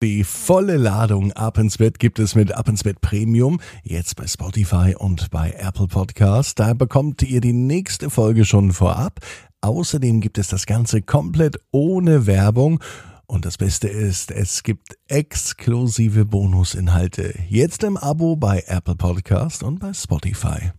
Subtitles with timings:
[0.00, 4.28] Die volle Ladung Ab ins Bett gibt es mit Ab ins Bett Premium, jetzt bei
[4.28, 6.60] Spotify und bei Apple Podcast.
[6.60, 9.18] Da bekommt ihr die nächste Folge schon vorab.
[9.60, 12.78] Außerdem gibt es das Ganze komplett ohne Werbung.
[13.26, 17.34] Und das Beste ist, es gibt exklusive Bonusinhalte.
[17.48, 20.70] Jetzt im Abo bei Apple Podcast und bei Spotify.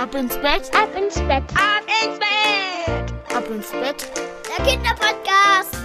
[0.00, 4.10] Ab ins Bett, ab ins Bett, ab ins Bett, ab ins Bett.
[4.56, 5.83] Der Kinderpodcast.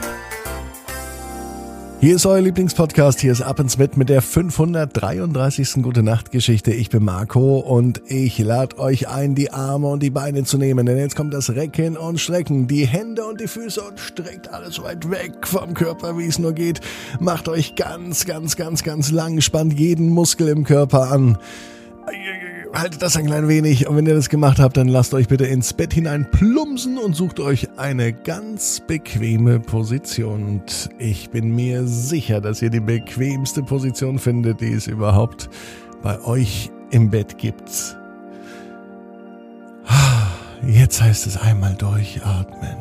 [2.02, 5.84] Hier ist euer Lieblingspodcast, hier ist Ab ins Bett mit der 533.
[5.84, 6.72] Gute Nacht Geschichte.
[6.72, 10.86] Ich bin Marco und ich lade euch ein, die Arme und die Beine zu nehmen,
[10.86, 14.82] denn jetzt kommt das Recken und Strecken, die Hände und die Füße und streckt alles
[14.82, 16.80] weit weg vom Körper, wie es nur geht.
[17.20, 21.38] Macht euch ganz, ganz, ganz, ganz lang, spannt jeden Muskel im Körper an
[22.74, 25.46] haltet das ein klein wenig und wenn ihr das gemacht habt, dann lasst euch bitte
[25.46, 30.44] ins Bett hinein plumpsen und sucht euch eine ganz bequeme Position.
[30.46, 35.50] Und ich bin mir sicher, dass ihr die bequemste Position findet, die es überhaupt
[36.02, 37.98] bei euch im Bett gibt.
[40.68, 42.78] Jetzt heißt es einmal durchatmen.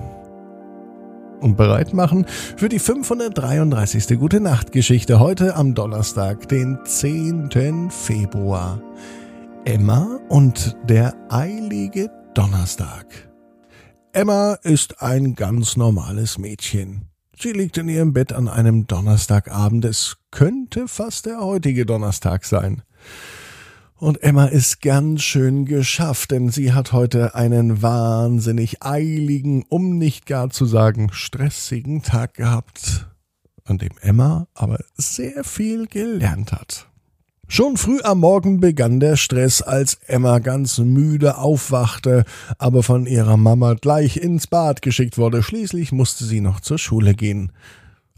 [1.41, 4.19] Und bereit machen für die 533.
[4.19, 7.91] Gute Nacht Geschichte heute am Donnerstag, den 10.
[7.91, 8.81] Februar.
[9.64, 13.06] Emma und der eilige Donnerstag.
[14.12, 17.09] Emma ist ein ganz normales Mädchen.
[17.39, 19.84] Sie liegt in ihrem Bett an einem Donnerstagabend.
[19.84, 22.83] Es könnte fast der heutige Donnerstag sein.
[23.97, 30.27] Und Emma ist ganz schön geschafft, denn sie hat heute einen wahnsinnig eiligen, um nicht
[30.27, 33.09] gar zu sagen stressigen Tag gehabt,
[33.65, 36.88] an dem Emma aber sehr viel gelernt hat.
[37.50, 42.24] Schon früh am Morgen begann der Stress, als Emma ganz müde aufwachte,
[42.58, 45.42] aber von ihrer Mama gleich ins Bad geschickt wurde.
[45.42, 47.52] Schließlich musste sie noch zur Schule gehen.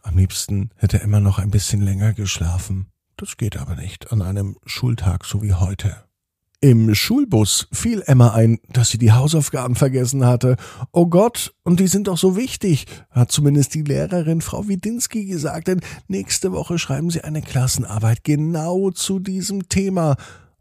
[0.02, 2.86] Am liebsten hätte Emma noch ein bisschen länger geschlafen.
[3.16, 6.09] Das geht aber nicht an einem Schultag so wie heute.
[6.62, 10.56] Im Schulbus fiel Emma ein, dass sie die Hausaufgaben vergessen hatte.
[10.93, 15.69] Oh Gott, und die sind doch so wichtig, hat zumindest die Lehrerin Frau Widinski gesagt,
[15.69, 20.16] denn nächste Woche schreiben sie eine Klassenarbeit genau zu diesem Thema.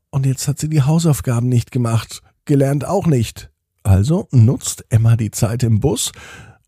[0.09, 3.51] Und jetzt hat sie die Hausaufgaben nicht gemacht, gelernt auch nicht.
[3.83, 6.13] Also nutzt Emma die Zeit im Bus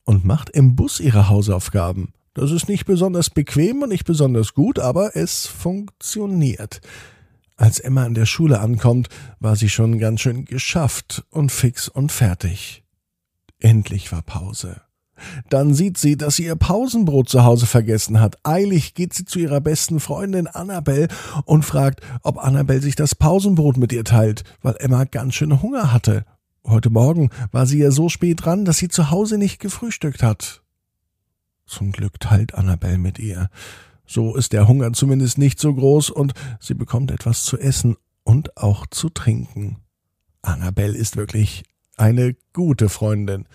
[0.04, 2.12] und macht im Bus ihre Hausaufgaben.
[2.34, 6.82] Das ist nicht besonders bequem und nicht besonders gut, aber es funktioniert.
[7.62, 9.08] Als Emma in der Schule ankommt,
[9.40, 12.84] war sie schon ganz schön geschafft und fix und fertig.
[13.60, 14.82] Endlich war Pause.
[15.48, 18.38] Dann sieht sie, dass sie ihr Pausenbrot zu Hause vergessen hat.
[18.42, 21.08] Eilig geht sie zu ihrer besten Freundin Annabel
[21.46, 25.94] und fragt, ob Annabel sich das Pausenbrot mit ihr teilt, weil Emma ganz schön Hunger
[25.94, 26.26] hatte.
[26.66, 30.64] Heute Morgen war sie ja so spät dran, dass sie zu Hause nicht gefrühstückt hat.
[31.68, 33.52] Zum Glück teilt Annabel mit ihr.
[34.12, 37.96] So ist der Hunger zumindest nicht so groß und sie bekommt etwas zu essen
[38.26, 39.78] und auch zu trinken.
[40.42, 41.64] Annabelle ist wirklich
[41.96, 43.46] eine gute Freundin.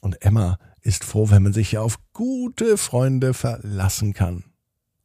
[0.00, 4.44] Und Emma ist froh, wenn man sich auf gute Freunde verlassen kann.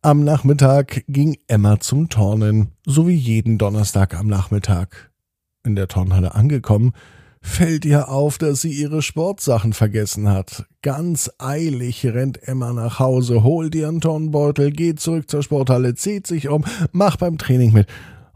[0.02, 5.12] Am Nachmittag ging Emma zum Turnen, so wie jeden Donnerstag am Nachmittag.
[5.66, 6.94] In der Turnhalle angekommen,
[7.44, 10.66] fällt ihr auf, dass sie ihre Sportsachen vergessen hat.
[10.82, 16.48] Ganz eilig rennt Emma nach Hause, holt ihren Turnbeutel, geht zurück zur Sporthalle, zieht sich
[16.48, 17.88] um, macht beim Training mit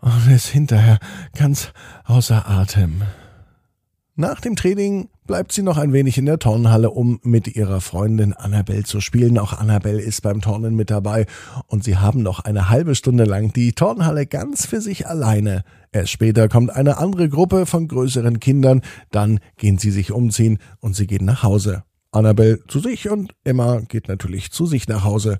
[0.01, 0.99] und ist hinterher
[1.35, 1.71] ganz
[2.03, 3.01] außer Atem.
[4.15, 8.33] Nach dem Training bleibt sie noch ein wenig in der Turnhalle, um mit ihrer Freundin
[8.33, 9.37] Annabelle zu spielen.
[9.37, 11.25] Auch Annabelle ist beim Turnen mit dabei
[11.67, 15.63] und sie haben noch eine halbe Stunde lang die Turnhalle ganz für sich alleine.
[15.91, 20.95] Erst später kommt eine andere Gruppe von größeren Kindern, dann gehen sie sich umziehen und
[20.95, 21.83] sie gehen nach Hause.
[22.11, 25.39] Annabelle zu sich und Emma geht natürlich zu sich nach Hause.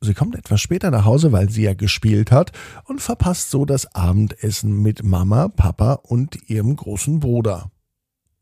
[0.00, 2.52] Sie kommt etwas später nach Hause, weil sie ja gespielt hat
[2.86, 7.70] und verpasst so das Abendessen mit Mama, Papa und ihrem großen Bruder.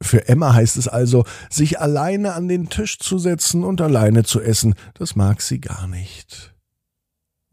[0.01, 4.41] Für Emma heißt es also, sich alleine an den Tisch zu setzen und alleine zu
[4.41, 4.75] essen.
[4.95, 6.55] Das mag sie gar nicht.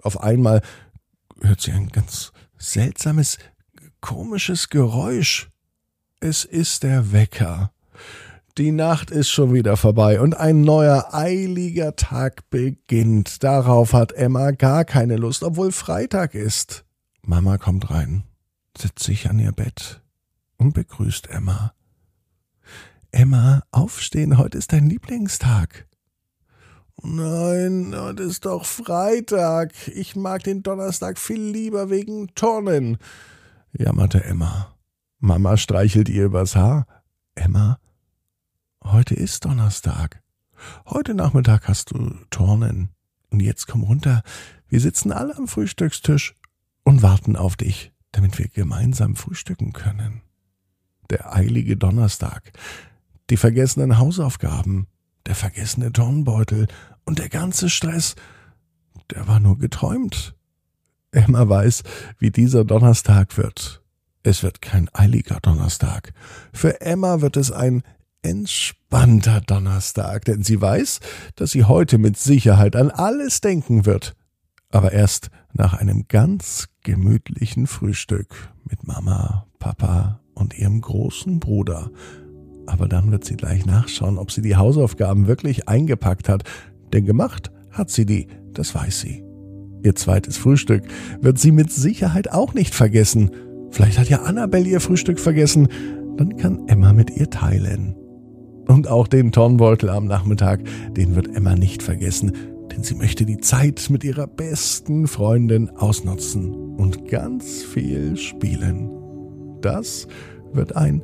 [0.02, 0.62] Auf einmal
[1.42, 3.40] hört sie ein ganz seltsames,
[4.00, 5.50] komisches Geräusch.
[6.20, 7.72] Es ist der Wecker.
[8.58, 13.44] Die Nacht ist schon wieder vorbei und ein neuer eiliger Tag beginnt.
[13.44, 16.86] Darauf hat Emma gar keine Lust, obwohl Freitag ist.
[17.22, 18.24] Mama kommt rein,
[18.78, 20.02] setzt sich an ihr Bett
[20.58, 21.74] und begrüßt Emma.
[23.16, 25.88] Emma, aufstehen, heute ist dein Lieblingstag.
[27.02, 29.72] Nein, heute ist doch Freitag.
[29.88, 32.98] Ich mag den Donnerstag viel lieber wegen Turnen,
[33.72, 34.76] jammerte Emma.
[35.20, 36.88] Mama streichelt ihr übers Haar.
[37.36, 37.80] Emma,
[38.84, 40.22] heute ist Donnerstag.
[40.86, 42.90] Heute Nachmittag hast du Turnen,
[43.30, 44.24] Und jetzt komm runter.
[44.68, 46.36] Wir sitzen alle am Frühstückstisch
[46.84, 50.22] und warten auf dich, damit wir gemeinsam frühstücken können.
[51.10, 52.52] Der eilige Donnerstag,
[53.30, 54.88] die vergessenen Hausaufgaben,
[55.26, 56.68] der vergessene Turnbeutel
[57.06, 58.16] und der ganze Stress,
[59.12, 60.36] der war nur geträumt.
[61.12, 61.84] Emma weiß,
[62.20, 63.82] wie dieser Donnerstag wird.
[64.24, 66.14] Es wird kein eiliger Donnerstag.
[66.52, 67.84] Für Emma wird es ein
[68.22, 71.00] entspannter Donnerstag, denn sie weiß,
[71.36, 74.16] dass sie heute mit Sicherheit an alles denken wird.
[74.70, 81.92] Aber erst nach einem ganz gemütlichen Frühstück mit Mama, Papa und ihrem großen Bruder.
[82.68, 86.44] Aber dann wird sie gleich nachschauen, ob sie die Hausaufgaben wirklich eingepackt hat,
[86.94, 89.24] denn gemacht hat sie die, das weiß sie.
[89.84, 90.84] Ihr zweites Frühstück
[91.22, 93.32] wird sie mit Sicherheit auch nicht vergessen.
[93.70, 95.68] Vielleicht hat ja Annabelle ihr Frühstück vergessen.
[96.18, 97.96] Dann kann Emma mit ihr teilen.
[98.68, 100.62] Und auch den Turnbeutel am Nachmittag,
[100.96, 102.32] den wird Emma nicht vergessen,
[102.72, 108.90] denn sie möchte die Zeit mit ihrer besten Freundin ausnutzen und ganz viel spielen.
[109.62, 110.08] Das
[110.54, 111.04] wird ein